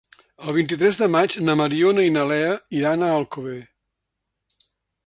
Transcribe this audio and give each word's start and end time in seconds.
El 0.45 0.53
vint-i-tres 0.55 1.01
de 1.01 1.09
maig 1.15 1.35
na 1.49 1.57
Mariona 1.61 2.07
i 2.09 2.15
na 2.17 2.25
Lea 2.33 2.57
iran 2.81 3.05
a 3.05 3.13
Alcover. 3.21 3.61